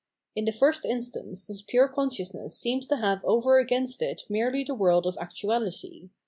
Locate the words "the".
0.45-0.51, 4.63-4.73